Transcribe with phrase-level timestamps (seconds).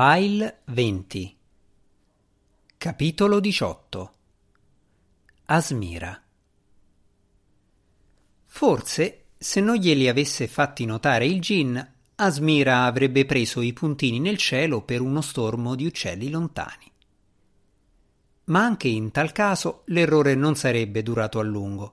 [0.00, 1.36] File 20
[2.76, 4.12] Capitolo 18
[5.46, 6.22] Asmira
[8.46, 14.36] Forse, se non glieli avesse fatti notare il gin, Asmira avrebbe preso i puntini nel
[14.36, 16.88] cielo per uno stormo di uccelli lontani.
[18.44, 21.92] Ma anche in tal caso l'errore non sarebbe durato a lungo.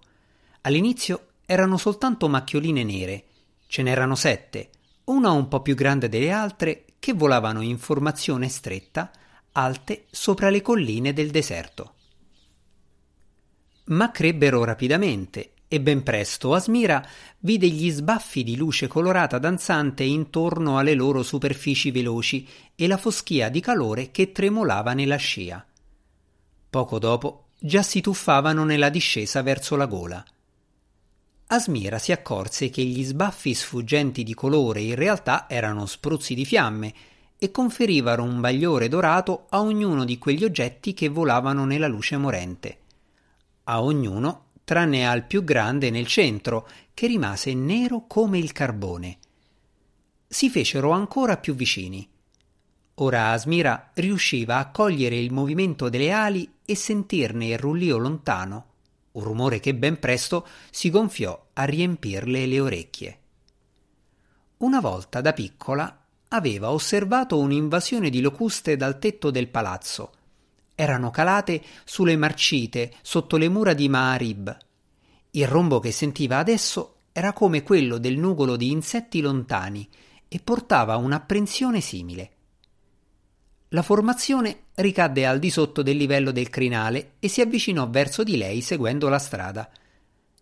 [0.62, 3.24] All'inizio erano soltanto macchioline nere,
[3.66, 4.70] ce n'erano sette,
[5.06, 9.12] una un po' più grande delle altre che volavano in formazione stretta,
[9.52, 11.94] alte sopra le colline del deserto.
[13.90, 17.08] Ma crebbero rapidamente e ben presto Asmira
[17.41, 23.49] vide gli sbaffi di luce colorata danzante intorno alle loro superfici veloci e la foschia
[23.49, 25.63] di calore che tremolava nella scia.
[26.68, 30.26] Poco dopo già si tuffavano nella discesa verso la gola.
[31.48, 36.94] Asmira si accorse che gli sbaffi sfuggenti di colore in realtà erano spruzzi di fiamme
[37.38, 42.79] e conferivano un bagliore dorato a ognuno di quegli oggetti che volavano nella luce morente.
[43.66, 49.20] A ognuno, tranne al più grande nel centro, che rimase nero come il carbone.
[50.27, 52.10] Si fecero ancora più vicini.
[52.96, 58.73] Ora Asmira riusciva a cogliere il movimento delle ali e sentirne il rullio lontano
[59.16, 63.20] un rumore che ben presto si gonfiò a riempirle le orecchie.
[64.57, 70.12] Una volta da piccola aveva osservato un'invasione di locuste dal tetto del palazzo.
[70.75, 74.57] Erano calate sulle marcite sotto le mura di Maarib.
[75.31, 79.88] Il rombo che sentiva adesso era come quello del nugolo di insetti lontani
[80.28, 82.34] e portava un'apprensione simile.
[83.75, 88.38] La formazione ricadde al di sotto del livello del crinale e si avvicinò verso di
[88.38, 89.69] lei seguendo la strada.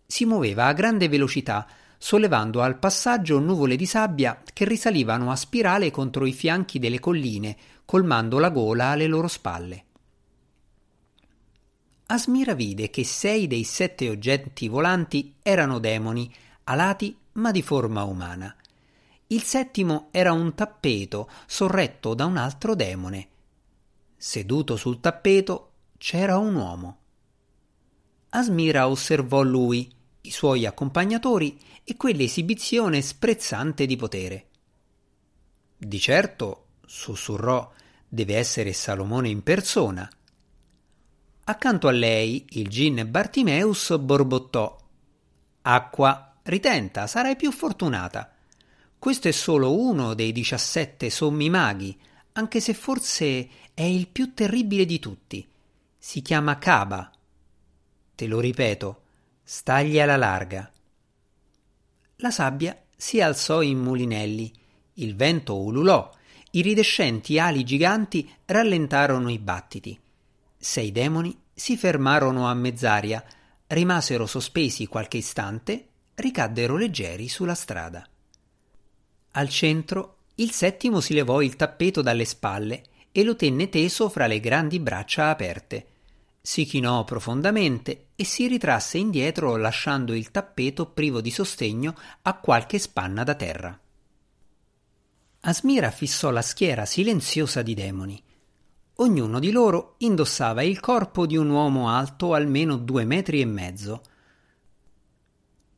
[0.06, 1.66] Si muoveva a grande velocità,
[1.98, 7.58] sollevando al passaggio nuvole di sabbia che risalivano a spirale contro i fianchi delle colline,
[7.86, 9.86] colmando la gola alle loro spalle.
[12.06, 16.31] Asmira vide che sei dei sette oggetti volanti erano demoni,
[16.66, 18.56] alati ma di forma umana.
[19.28, 23.28] Il settimo era un tappeto sorretto da un altro demone.
[24.16, 26.97] Seduto sul tappeto c'era un uomo.
[28.29, 29.91] Asmira osservò lui,
[30.22, 34.47] i suoi accompagnatori e quell'esibizione sprezzante di potere.
[35.78, 37.72] Di certo, sussurrò,
[38.07, 40.09] deve essere Salomone in persona.
[41.45, 44.78] Accanto a lei il gin Bartimeus borbottò.
[45.63, 48.33] Acqua, ritenta, sarai più fortunata.
[49.03, 51.94] Questo è solo uno dei diciassette sommi maghi,
[52.31, 55.46] anche se forse è il più terribile di tutti.
[55.97, 57.12] Si chiama Kaba.
[58.16, 59.02] Te lo ripeto,
[59.44, 60.72] stagli alla larga.
[62.16, 64.50] La sabbia si alzò in mulinelli,
[64.94, 66.09] il vento ululò,
[66.52, 70.00] i ridescenti ali giganti rallentarono i battiti.
[70.58, 73.22] Sei demoni si fermarono a mezz'aria,
[73.68, 78.08] rimasero sospesi qualche istante, ricaddero leggeri sulla strada.
[79.36, 84.28] Al centro il settimo si levò il tappeto dalle spalle e lo tenne teso fra
[84.28, 85.88] le grandi braccia aperte.
[86.40, 92.78] Si chinò profondamente e si ritrasse indietro lasciando il tappeto privo di sostegno a qualche
[92.78, 93.80] spanna da terra.
[95.42, 98.22] Asmira fissò la schiera silenziosa di demoni.
[98.98, 104.04] Ognuno di loro indossava il corpo di un uomo alto almeno due metri e mezzo.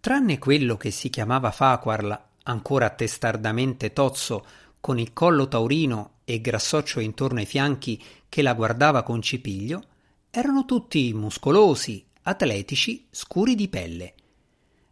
[0.01, 4.45] Tranne quello che si chiamava Faquarla ancora testardamente tozzo,
[4.79, 9.83] con il collo taurino e grassoccio intorno ai fianchi che la guardava con cipiglio,
[10.29, 14.13] erano tutti muscolosi, atletici, scuri di pelle.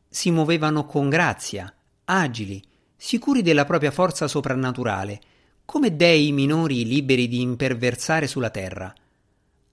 [0.07, 1.73] Si muovevano con grazia,
[2.05, 2.63] agili,
[2.95, 5.21] sicuri della propria forza soprannaturale,
[5.65, 8.93] come dei minori liberi di imperversare sulla terra.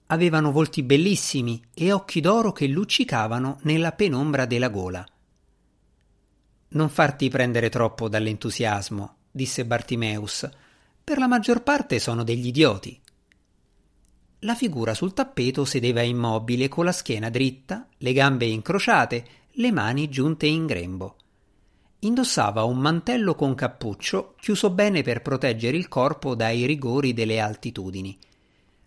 [0.07, 5.05] Avevano volti bellissimi e occhi d'oro che luccicavano nella penombra della gola.
[6.73, 10.49] Non farti prendere troppo dall'entusiasmo, disse Bartimeus.
[11.03, 12.99] Per la maggior parte sono degli idioti.
[14.39, 20.09] La figura sul tappeto sedeva immobile con la schiena dritta, le gambe incrociate, le mani
[20.09, 21.17] giunte in grembo.
[21.99, 28.17] Indossava un mantello con cappuccio chiuso bene per proteggere il corpo dai rigori delle altitudini.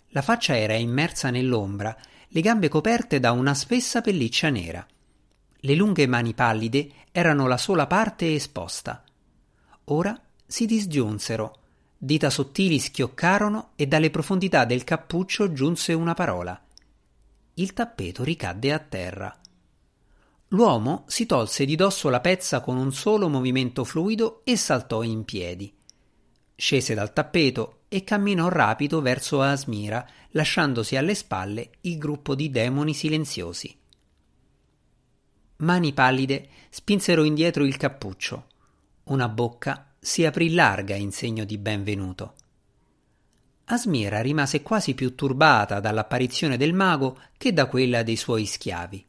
[0.09, 1.97] La faccia era immersa nell'ombra,
[2.29, 4.85] le gambe coperte da una spessa pelliccia nera.
[5.64, 9.02] Le lunghe mani pallide erano la sola parte esposta.
[9.84, 11.56] Ora si disgiunsero,
[11.96, 16.62] dita sottili schioccarono e dalle profondità del cappuccio giunse una parola.
[17.55, 19.40] Il tappeto ricadde a terra.
[20.49, 25.25] L'uomo si tolse di dosso la pezza con un solo movimento fluido e saltò in
[25.25, 25.72] piedi.
[26.56, 32.93] scese dal tappeto e camminò rapido verso Asmira, lasciandosi alle spalle il gruppo di demoni
[32.93, 33.78] silenziosi.
[35.56, 38.47] Mani pallide spinsero indietro il cappuccio.
[39.05, 42.35] Una bocca si aprì larga in segno di benvenuto.
[43.67, 49.05] Asmira rimase quasi più turbata dall'apparizione del mago che da quella dei suoi schiavi.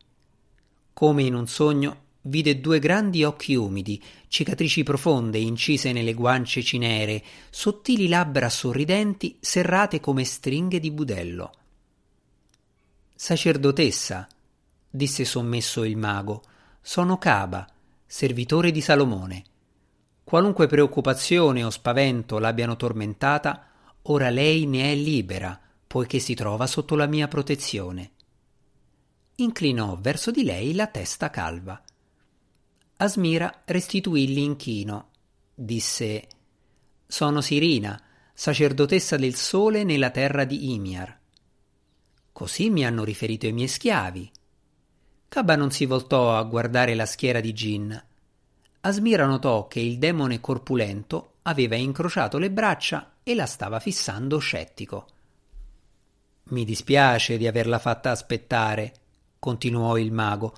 [0.93, 7.23] Come in un sogno vide due grandi occhi umidi, cicatrici profonde incise nelle guance cinere,
[7.49, 11.53] sottili labbra sorridenti serrate come stringhe di budello.
[13.13, 14.27] Sacerdotessa,
[14.95, 16.43] disse sommesso il mago,
[16.81, 17.67] sono Caba,
[18.05, 19.43] servitore di Salomone.
[20.23, 23.67] Qualunque preoccupazione o spavento l'abbiano tormentata,
[24.03, 28.11] ora lei ne è libera, poiché si trova sotto la mia protezione.
[29.35, 31.81] Inclinò verso di lei la testa calva.
[32.97, 35.09] Asmira restituì l'inchino.
[35.53, 36.27] Disse
[37.05, 38.01] Sono Sirina,
[38.33, 41.19] sacerdotessa del sole nella terra di Imiar.
[42.31, 44.31] Così mi hanno riferito i miei schiavi.
[45.27, 48.03] Caba non si voltò a guardare la schiera di Gin.
[48.81, 55.07] Asmira notò che il demone corpulento aveva incrociato le braccia e la stava fissando scettico.
[56.49, 58.93] Mi dispiace di averla fatta aspettare,
[59.39, 60.53] continuò il mago,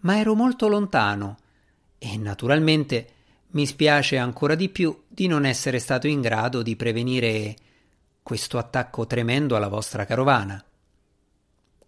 [0.00, 1.38] ma ero molto lontano
[1.98, 3.08] e naturalmente
[3.48, 7.56] mi spiace ancora di più di non essere stato in grado di prevenire
[8.22, 10.62] questo attacco tremendo alla vostra carovana.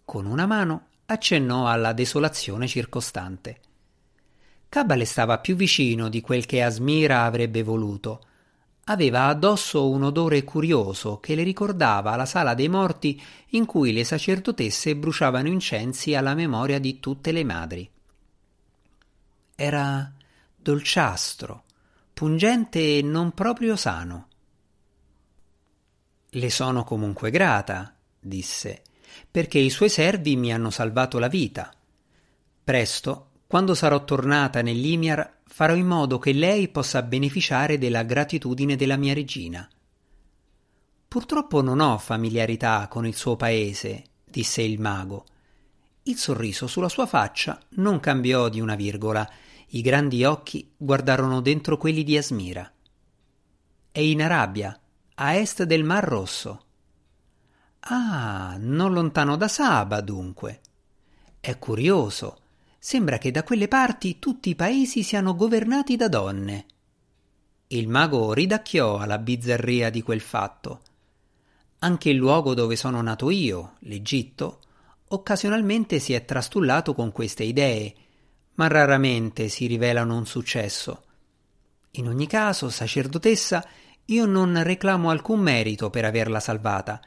[0.04, 3.60] Con una mano accennò alla desolazione circostante.
[4.68, 8.24] Cabale stava più vicino di quel che Asmira avrebbe voluto.
[8.84, 14.02] Aveva addosso un odore curioso che le ricordava la sala dei morti in cui le
[14.02, 17.90] sacerdotesse bruciavano incensi alla memoria di tutte le madri.
[19.54, 20.10] Era
[20.56, 21.64] dolciastro,
[22.14, 24.28] pungente e non proprio sano.
[26.30, 28.82] Le sono comunque grata, disse,
[29.30, 31.72] perché i suoi servi mi hanno salvato la vita.
[32.64, 38.96] Presto, quando sarò tornata nell'Imiar, farò in modo che lei possa beneficiare della gratitudine della
[38.96, 39.68] mia regina.
[41.08, 45.26] Purtroppo non ho familiarità con il suo paese, disse il mago.
[46.04, 49.28] Il sorriso sulla sua faccia non cambiò di una virgola
[49.74, 52.70] i grandi occhi guardarono dentro quelli di Asmira.
[53.90, 54.78] È in Arabia,
[55.14, 56.64] a est del Mar Rosso.
[57.84, 60.60] Ah, non lontano da Saba, dunque.
[61.40, 62.38] È curioso.
[62.78, 66.66] Sembra che da quelle parti tutti i paesi siano governati da donne.
[67.68, 70.82] Il mago ridacchiò alla bizzarria di quel fatto.
[71.80, 74.60] Anche il luogo dove sono nato io, l'Egitto,
[75.08, 77.94] occasionalmente si è trastullato con queste idee
[78.54, 81.04] ma raramente si rivelano un successo.
[81.92, 83.66] In ogni caso, sacerdotessa,
[84.06, 87.00] io non reclamo alcun merito per averla salvata.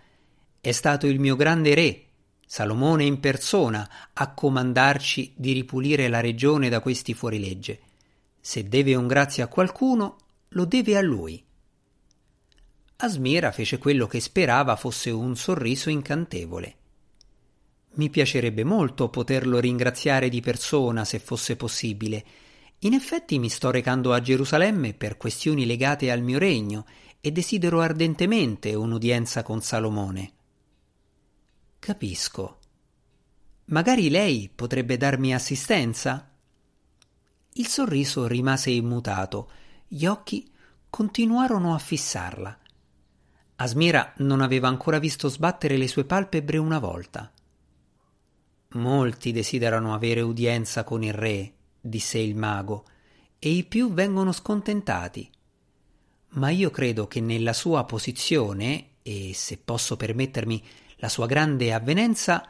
[0.65, 2.05] È stato il mio grande re,
[2.43, 7.81] Salomone in persona, a comandarci di ripulire la regione da questi fuorilegge.
[8.41, 10.17] Se deve un grazie a qualcuno,
[10.47, 11.39] lo deve a lui.
[12.95, 16.75] Asmira fece quello che sperava fosse un sorriso incantevole.
[17.97, 22.25] Mi piacerebbe molto poterlo ringraziare di persona se fosse possibile.
[22.79, 26.87] In effetti mi sto recando a Gerusalemme per questioni legate al mio regno
[27.21, 30.34] e desidero ardentemente un'udienza con Salomone.
[31.85, 32.57] Capisco.
[33.65, 36.31] Magari lei potrebbe darmi assistenza?
[37.53, 39.51] Il sorriso rimase immutato,
[39.87, 40.51] gli occhi
[40.89, 42.57] continuarono a fissarla.
[43.57, 47.31] Asmira non aveva ancora visto sbattere le sue palpebre una volta.
[48.69, 52.85] Molti desiderano avere udienza con il re, disse il mago,
[53.37, 55.29] e i più vengono scontentati.
[56.29, 60.63] Ma io credo che nella sua posizione, e se posso permettermi
[60.97, 62.49] la sua grande avvenenza,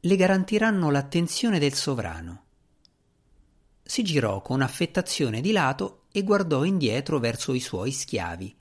[0.00, 2.44] le garantiranno l'attenzione del sovrano.
[3.82, 8.56] Si girò con affettazione di lato e guardò indietro verso i suoi schiavi.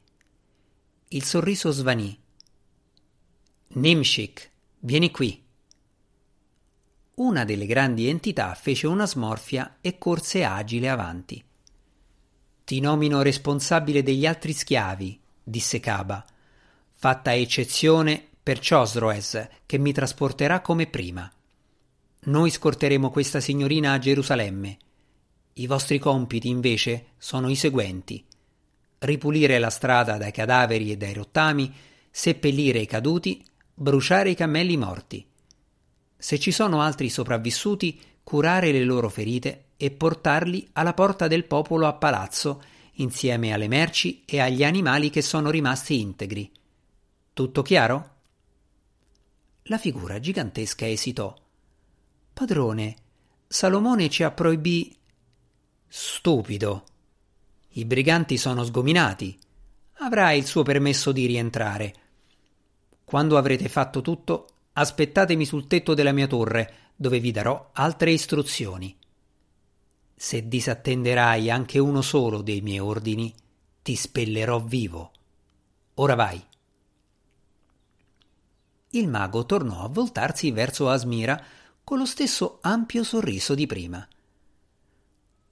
[1.09, 2.17] Il sorriso svanì.
[3.69, 5.45] Nimshik, vieni qui
[7.17, 11.43] una delle grandi entità fece una smorfia e corse agile avanti.
[12.63, 16.23] Ti nomino responsabile degli altri schiavi, disse Caba,
[16.93, 21.30] fatta eccezione per Chosroes, che mi trasporterà come prima.
[22.27, 24.77] Noi scorteremo questa signorina a Gerusalemme.
[25.56, 28.24] I vostri compiti, invece, sono i seguenti:
[29.00, 31.75] ripulire la strada dai cadaveri e dai rottami,
[32.10, 35.27] seppellire i caduti, bruciare i cammelli morti.
[36.16, 41.86] Se ci sono altri sopravvissuti, curare le loro ferite e portarli alla porta del popolo
[41.86, 42.63] a palazzo,
[42.94, 46.50] insieme alle merci e agli animali che sono rimasti integri.
[47.34, 48.16] Tutto chiaro?
[49.69, 51.36] La figura gigantesca esitò.
[52.31, 52.95] Padrone,
[53.47, 54.95] Salomone ci ha proibì.
[55.86, 56.86] Stupido.
[57.71, 59.38] I briganti sono sgominati.
[60.00, 61.93] Avrà il suo permesso di rientrare.
[63.03, 68.95] Quando avrete fatto tutto, aspettatemi sul tetto della mia torre, dove vi darò altre istruzioni.
[70.15, 73.33] Se disattenderai anche uno solo dei miei ordini,
[73.81, 75.12] ti spellerò vivo.
[75.95, 76.41] Ora vai.
[78.98, 81.39] Il mago tornò a voltarsi verso Asmira
[81.84, 84.06] con lo stesso ampio sorriso di prima.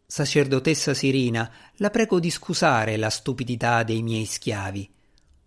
[0.08, 4.92] Sacerdotessa Sirina, la prego di scusare la stupidità dei miei schiavi.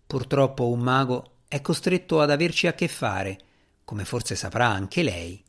[0.07, 3.37] Purtroppo un mago è costretto ad averci a che fare,
[3.83, 5.43] come forse saprà anche lei.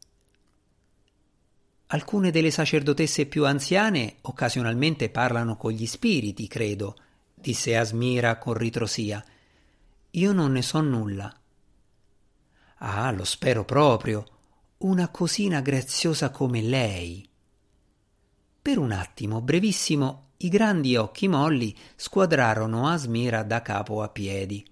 [1.86, 6.96] Alcune delle sacerdotesse più anziane occasionalmente parlano con gli spiriti, credo,
[7.32, 9.24] disse Asmira con ritrosia.
[10.10, 11.39] Io non ne so nulla.
[12.82, 14.24] Ah, lo spero proprio.
[14.78, 17.28] Una cosina graziosa come lei.
[18.62, 24.64] Per un attimo brevissimo i grandi occhi molli squadrarono Asmira da capo a piedi.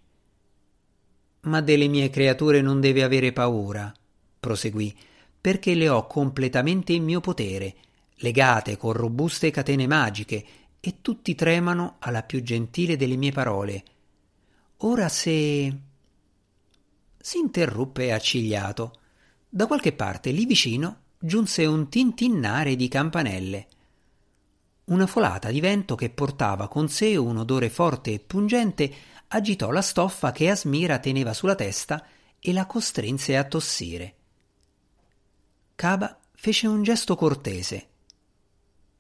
[1.41, 3.93] Ma delle mie creature non deve avere paura,
[4.41, 4.97] proseguì,
[5.39, 7.75] perché le ho completamente in mio potere,
[8.17, 10.45] legate con robuste catene magiche,
[10.81, 13.85] e tutti tremano alla più gentile delle mie parole.
[14.79, 15.88] Ora se
[17.21, 19.01] si interruppe accigliato.
[19.49, 23.67] Da qualche parte lì vicino giunse un tintinnare di campanelle.
[24.85, 28.95] Una folata di vento che portava con sé un odore forte e pungente
[29.29, 32.07] agitò la stoffa che Asmira teneva sulla testa
[32.41, 34.15] e la costrinse a tossire.
[35.75, 37.89] Caba fece un gesto cortese.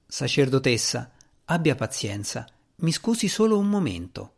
[0.06, 1.10] Sacerdotessa,
[1.46, 2.46] abbia pazienza,
[2.76, 4.34] mi scusi solo un momento.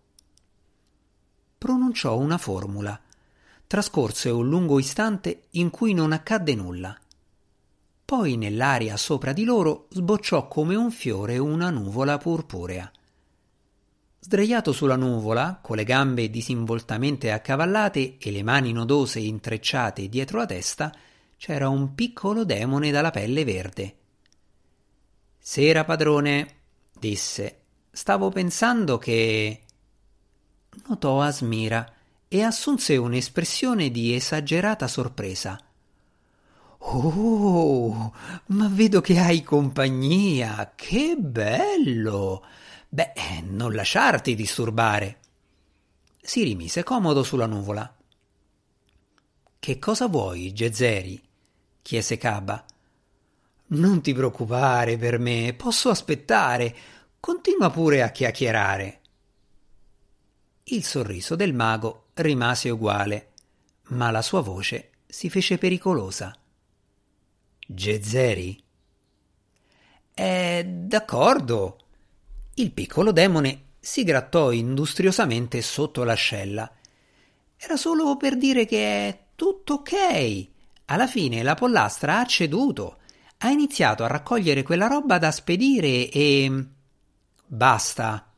[1.59, 3.01] Pronunciò una formula
[3.71, 6.99] trascorse un lungo istante in cui non accadde nulla.
[8.05, 12.91] Poi nell'aria sopra di loro sbocciò come un fiore una nuvola purpurea.
[14.19, 20.47] Sdraiato sulla nuvola, con le gambe disinvoltamente accavallate e le mani nodose intrecciate dietro la
[20.47, 20.93] testa,
[21.37, 23.97] c'era un piccolo demone dalla pelle verde.
[25.39, 26.55] Sera, padrone,
[26.99, 27.61] disse.
[27.93, 29.63] Stavo pensando che.
[30.89, 31.99] Notò Asmira
[32.33, 35.61] e assunse un'espressione di esagerata sorpresa.
[36.79, 38.15] Oh,
[38.47, 40.73] ma vedo che hai compagnia.
[40.77, 42.45] Che bello.
[42.89, 45.19] Beh, non lasciarti disturbare.
[46.23, 47.93] Si rimise comodo sulla nuvola.
[49.59, 51.21] Che cosa vuoi, Gezeri?
[51.83, 52.65] chiese Caba.
[53.73, 56.77] Non ti preoccupare per me, posso aspettare.
[57.19, 59.01] Continua pure a chiacchierare.
[60.63, 63.31] Il sorriso del mago rimase uguale,
[63.89, 66.35] ma la sua voce si fece pericolosa.
[67.67, 68.63] Gezeri?
[70.15, 71.79] Eh, d'accordo.
[72.55, 76.71] Il piccolo demone si grattò industriosamente sotto l'ascella.
[77.57, 80.49] Era solo per dire che è tutto ok.
[80.87, 82.99] Alla fine la pollastra ha ceduto.
[83.39, 86.67] Ha iniziato a raccogliere quella roba da spedire e.
[87.47, 88.31] Basta,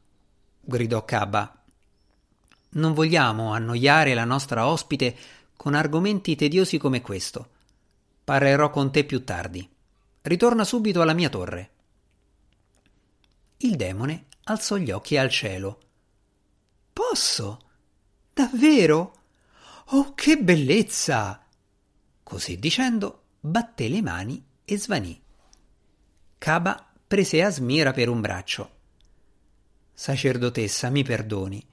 [0.60, 1.61] gridò Cabba.
[2.74, 5.16] Non vogliamo annoiare la nostra ospite
[5.56, 7.48] con argomenti tediosi come questo.
[8.24, 9.68] Parlerò con te più tardi.
[10.22, 11.70] Ritorna subito alla mia torre.
[13.58, 15.80] Il demone alzò gli occhi al cielo.
[16.92, 17.60] Posso?
[18.32, 19.14] Davvero?
[19.90, 21.44] Oh, che bellezza!
[22.22, 25.20] Così dicendo, batté le mani e svanì.
[26.38, 28.70] Caba prese Asmira per un braccio.
[29.92, 31.64] Sacerdotessa, mi perdoni.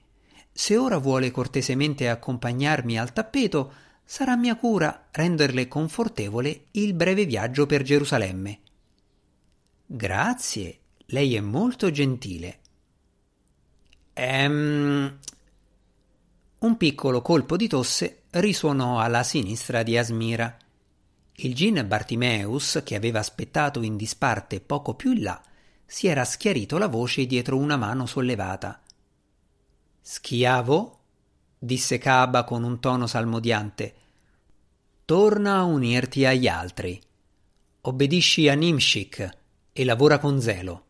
[0.60, 3.72] Se ora vuole cortesemente accompagnarmi al tappeto,
[4.04, 8.58] sarà mia cura renderle confortevole il breve viaggio per Gerusalemme.
[9.86, 12.58] Grazie, lei è molto gentile.
[14.12, 15.18] Ehm.
[16.58, 20.54] Un piccolo colpo di tosse risuonò alla sinistra di Asmira.
[21.36, 25.42] Il gin Bartimeus, che aveva aspettato in disparte poco più in là,
[25.86, 28.78] si era schiarito la voce dietro una mano sollevata.
[30.00, 30.98] Schiavo?
[31.58, 33.94] disse Caba con un tono salmodiante.
[35.04, 37.00] Torna a unirti agli altri.
[37.82, 39.38] Obbedisci a Nimshik
[39.72, 40.84] e lavora con zelo.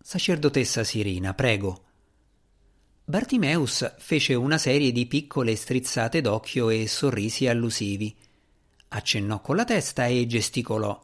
[0.00, 1.82] Sacerdotessa Sirina, prego.
[3.04, 8.14] Bartimeus fece una serie di piccole strizzate d'occhio e sorrisi allusivi.
[8.88, 11.02] Accennò con la testa e gesticolò.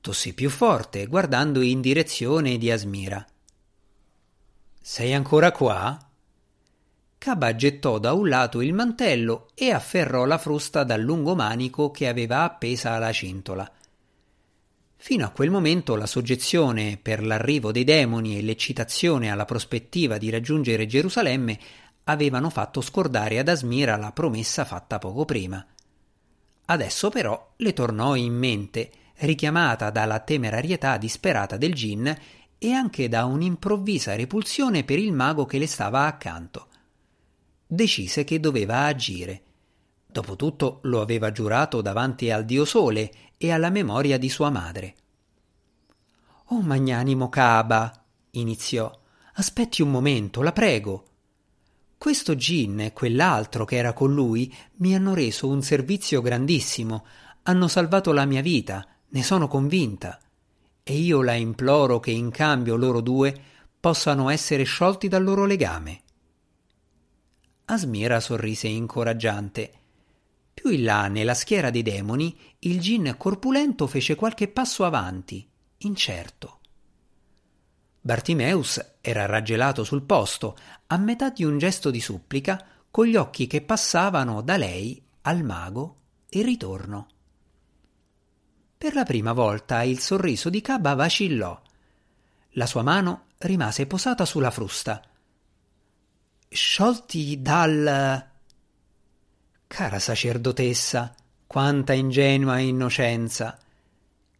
[0.00, 3.24] Tossì più forte, guardando in direzione di Asmira.
[4.80, 6.03] Sei ancora qua?
[7.24, 12.06] Caba gettò da un lato il mantello e afferrò la frusta dal lungo manico che
[12.06, 13.66] aveva appesa alla cintola.
[14.94, 20.28] Fino a quel momento la soggezione per l'arrivo dei demoni e l'eccitazione alla prospettiva di
[20.28, 21.58] raggiungere Gerusalemme
[22.04, 25.66] avevano fatto scordare ad Asmira la promessa fatta poco prima.
[26.66, 28.90] Adesso però le tornò in mente,
[29.20, 32.18] richiamata dalla temerarietà disperata del gin
[32.58, 36.68] e anche da un'improvvisa repulsione per il mago che le stava accanto.
[37.74, 39.42] Decise che doveva agire.
[40.06, 44.94] Dopotutto lo aveva giurato davanti al dio sole e alla memoria di sua madre.
[46.50, 48.96] Oh magnanimo Caba, iniziò,
[49.34, 51.04] aspetti un momento, la prego.
[51.98, 57.04] Questo gin e quell'altro che era con lui mi hanno reso un servizio grandissimo,
[57.42, 60.20] hanno salvato la mia vita, ne sono convinta
[60.84, 63.36] e io la imploro che in cambio loro due
[63.80, 66.03] possano essere sciolti dal loro legame.
[67.66, 69.72] Asmira sorrise incoraggiante.
[70.52, 76.60] Più in là, nella schiera dei demoni, il gin corpulento fece qualche passo avanti, incerto.
[78.00, 80.56] Bartimeus era raggelato sul posto,
[80.88, 85.42] a metà di un gesto di supplica, con gli occhi che passavano da lei al
[85.42, 87.08] mago e ritorno.
[88.76, 91.58] Per la prima volta il sorriso di Caba vacillò.
[92.50, 95.02] La sua mano rimase posata sulla frusta.
[96.54, 98.30] Sciolti dal.
[99.66, 101.12] Cara sacerdotessa,
[101.48, 103.58] quanta ingenua innocenza!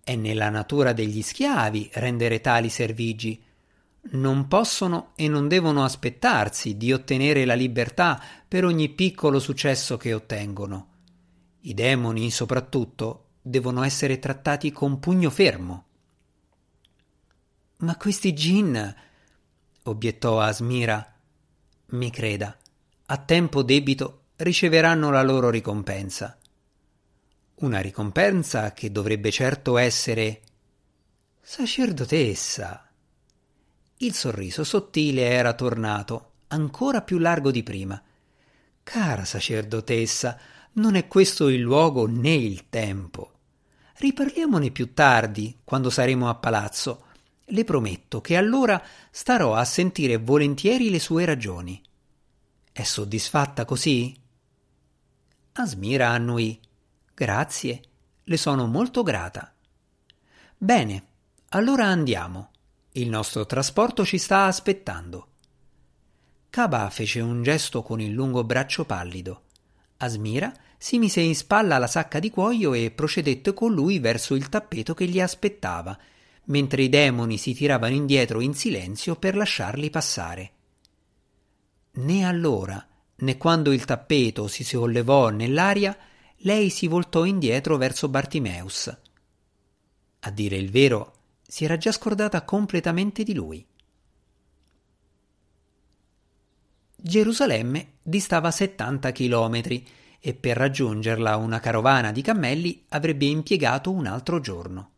[0.01, 3.43] È nella natura degli schiavi rendere tali servigi.
[4.13, 10.15] Non possono e non devono aspettarsi di ottenere la libertà per ogni piccolo successo che
[10.15, 10.89] ottengono.
[11.63, 15.85] I demoni, soprattutto, devono essere trattati con pugno fermo.
[17.79, 18.95] Ma questi gin,
[19.83, 21.09] obiettò Asmira,
[21.87, 22.57] mi creda,
[23.07, 26.39] a tempo debito riceveranno la loro ricompensa.
[27.57, 30.41] Una ricompensa che dovrebbe certo essere
[31.41, 32.89] sacerdotessa.
[33.99, 38.03] Il sorriso sottile era tornato, ancora più largo di prima.
[38.83, 40.39] Cara sacerdotessa,
[40.73, 43.33] non è questo il luogo né il tempo.
[43.97, 47.05] Riparliamone più tardi, quando saremo a palazzo.
[47.47, 51.81] Le prometto che allora starò a sentire volentieri le sue ragioni.
[52.73, 54.17] È soddisfatta così?
[55.53, 56.59] Asmira annui.
[57.15, 57.83] Grazie,
[58.25, 59.53] le sono molto grata.
[60.57, 61.07] Bene,
[61.51, 62.51] allora andiamo.
[62.93, 65.29] Il nostro trasporto ci sta aspettando.
[66.49, 69.43] Caba fece un gesto con il lungo braccio pallido.
[69.99, 74.49] Asmira si mise in spalla la sacca di cuoio e procedette con lui verso il
[74.49, 75.99] tappeto che li aspettava,
[76.47, 80.53] mentre i demoni si tiravano indietro in silenzio per lasciarli passare.
[81.93, 82.85] Né allora,
[83.17, 85.97] né quando il tappeto si sollevò nell'aria,
[86.39, 88.97] lei si voltò indietro verso Bartimeus.
[90.21, 91.13] A dire il vero,
[91.47, 93.65] si era già scordata completamente di lui.
[96.97, 99.87] Gerusalemme distava 70 chilometri
[100.19, 104.94] e per raggiungerla una carovana di cammelli avrebbe impiegato un altro giorno.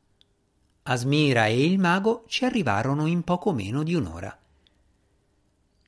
[0.89, 4.39] Asmira e il mago ci arrivarono in poco meno di un'ora.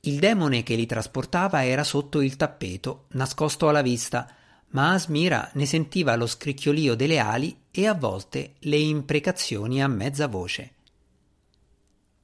[0.01, 4.29] Il demone che li trasportava era sotto il tappeto, nascosto alla vista,
[4.71, 10.27] ma Asmira ne sentiva lo scricchiolio delle ali e a volte le imprecazioni a mezza
[10.27, 10.73] voce.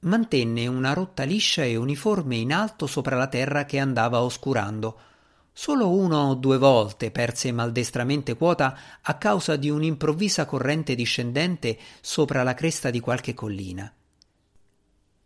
[0.00, 4.98] Mantenne una rotta liscia e uniforme in alto sopra la terra che andava oscurando,
[5.58, 12.42] Solo una o due volte perse maldestramente quota a causa di un'improvvisa corrente discendente sopra
[12.42, 13.90] la cresta di qualche collina.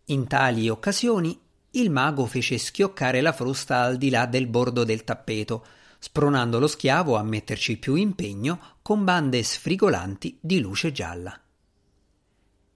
[0.05, 1.37] In tali occasioni
[1.73, 5.67] il mago fece schioccare la frusta al di là del bordo del tappeto,
[5.99, 11.37] spronando lo schiavo a metterci più impegno con bande sfrigolanti di luce gialla.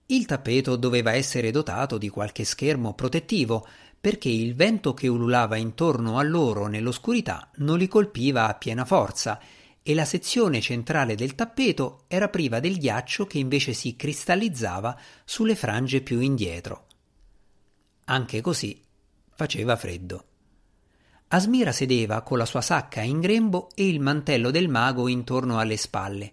[0.06, 3.64] Il tappeto doveva essere dotato di qualche schermo protettivo
[4.04, 9.40] perché il vento che ululava intorno a loro nell'oscurità non li colpiva a piena forza
[9.82, 15.54] e la sezione centrale del tappeto era priva del ghiaccio che invece si cristallizzava sulle
[15.54, 16.84] frange più indietro.
[18.04, 18.78] Anche così
[19.34, 20.24] faceva freddo.
[21.28, 25.78] Asmira sedeva con la sua sacca in grembo e il mantello del mago intorno alle
[25.78, 26.32] spalle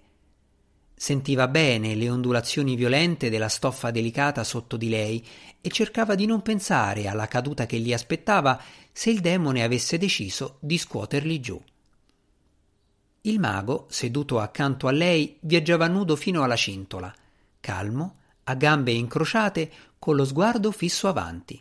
[1.01, 5.25] Sentiva bene le ondulazioni violente della stoffa delicata sotto di lei
[5.59, 8.61] e cercava di non pensare alla caduta che gli aspettava
[8.91, 11.59] se il demone avesse deciso di scuoterli giù.
[13.21, 17.11] Il mago, seduto accanto a lei, viaggiava nudo fino alla cintola,
[17.59, 21.59] calmo, a gambe incrociate, con lo sguardo fisso avanti.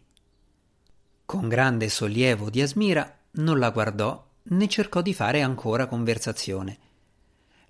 [1.24, 6.88] Con grande sollievo di Asmira non la guardò né cercò di fare ancora conversazione.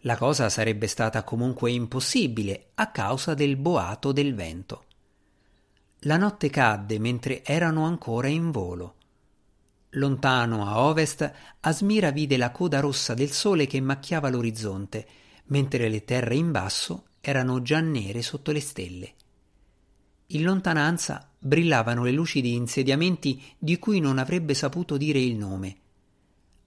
[0.04, 4.84] La cosa sarebbe stata comunque impossibile a causa del boato del vento.
[6.04, 8.94] La notte cadde mentre erano ancora in volo.
[9.90, 15.06] Lontano a ovest, Asmira vide la coda rossa del sole che macchiava l'orizzonte,
[15.46, 19.14] mentre le terre in basso erano già nere sotto le stelle.
[20.28, 25.76] In lontananza brillavano le luci di insediamenti di cui non avrebbe saputo dire il nome.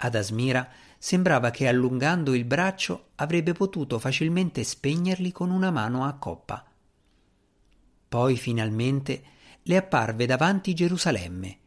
[0.05, 6.11] Ad Asmira sembrava che allungando il braccio avrebbe potuto facilmente spegnerli con una mano a
[6.15, 6.65] coppa.
[8.09, 9.23] Poi finalmente
[9.63, 11.57] le apparve davanti Gerusalemme,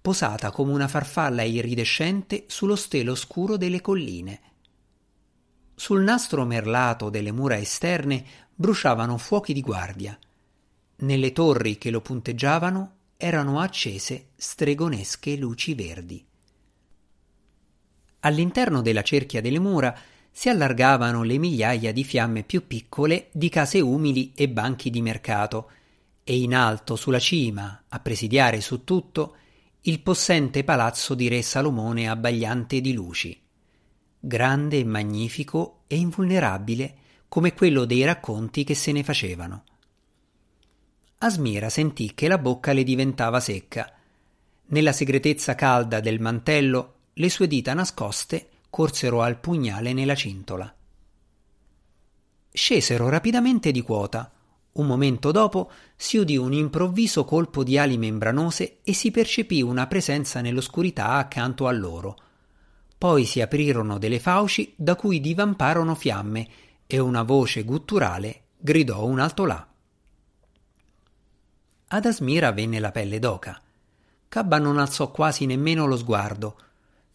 [0.00, 4.40] posata come una farfalla iridescente sullo stelo scuro delle colline.
[5.74, 8.24] Sul nastro merlato delle mura esterne
[8.54, 10.18] bruciavano fuochi di guardia.
[10.96, 16.26] Nelle torri che lo punteggiavano erano accese stregonesche luci verdi.
[18.24, 19.96] All'interno della cerchia delle mura
[20.30, 25.70] si allargavano le migliaia di fiamme più piccole di case umili e banchi di mercato,
[26.24, 29.36] e in alto sulla cima, a presidiare su tutto,
[29.82, 33.38] il possente palazzo di re Salomone abbagliante di luci,
[34.18, 36.94] grande e magnifico e invulnerabile
[37.26, 39.64] come quello dei racconti che se ne facevano.
[41.18, 43.92] Asmira sentì che la bocca le diventava secca.
[44.66, 50.74] Nella segretezza calda del mantello le sue dita nascoste corsero al pugnale nella cintola.
[52.50, 54.30] Scesero rapidamente di quota
[54.72, 59.86] un momento dopo si udì un improvviso colpo di ali membranose e si percepì una
[59.86, 62.16] presenza nell'oscurità accanto a loro.
[62.96, 66.48] Poi si aprirono delle fauci da cui divamparono fiamme
[66.86, 69.66] e una voce gutturale gridò un alto là.
[71.88, 73.60] Ad Asmira venne la pelle d'oca.
[74.28, 76.56] Cabba non alzò quasi nemmeno lo sguardo,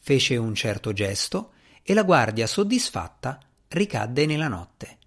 [0.07, 1.51] fece un certo gesto
[1.83, 4.97] e la guardia soddisfatta ricadde nella notte.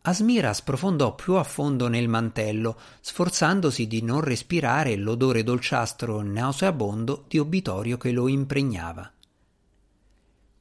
[0.00, 7.38] Asmira sprofondò più a fondo nel mantello, sforzandosi di non respirare l'odore dolciastro nauseabondo di
[7.38, 9.12] obitorio che lo impregnava.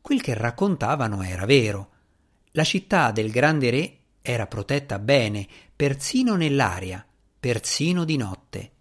[0.02, 1.92] Quel che raccontavano era vero.
[2.52, 7.06] La città del grande re era protetta bene, persino nell'aria,
[7.40, 8.72] persino di notte.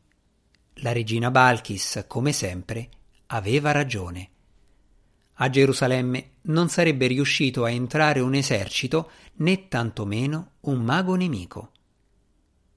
[0.79, 2.88] La regina Balkis, come sempre,
[3.26, 4.30] aveva ragione.
[5.38, 11.72] A Gerusalemme non sarebbe riuscito a entrare un esercito né tantomeno un mago nemico.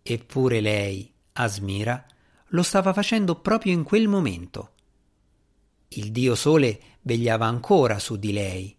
[0.02, 2.04] Eppure lei, Asmira,
[2.48, 4.72] lo stava facendo proprio in quel momento.
[5.90, 8.76] Il dio sole vegliava ancora su di lei.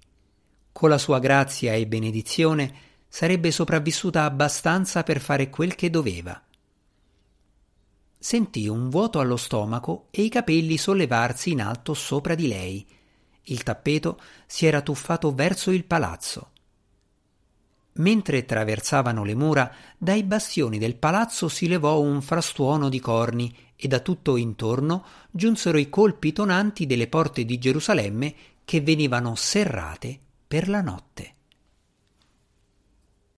[0.73, 2.75] Con la sua grazia e benedizione
[3.09, 6.43] sarebbe sopravvissuta abbastanza per fare quel che doveva.
[8.19, 12.87] Sentì un vuoto allo stomaco e i capelli sollevarsi in alto sopra di lei
[13.49, 16.51] il tappeto si era tuffato verso il palazzo.
[17.95, 23.89] Mentre traversavano le mura, dai bastioni del palazzo si levò un frastuono di corni e
[23.89, 30.69] da tutto intorno giunsero i colpi tonanti delle porte di Gerusalemme che venivano serrate per
[30.69, 31.35] la notte.